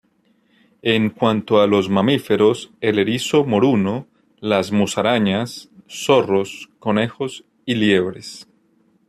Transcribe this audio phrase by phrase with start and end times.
[0.81, 4.07] En cuanto a los mamíferos, el erizo moruno,
[4.39, 8.47] las musarañas, zorros, conejos y liebres.